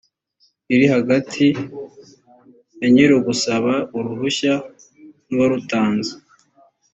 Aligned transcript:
iri 0.73 0.85
hagati 0.93 1.45
ya 2.79 2.87
nyir’ugusaba 2.93 3.73
uruhushya 3.97 4.53
n’uwarutanze 5.27 6.13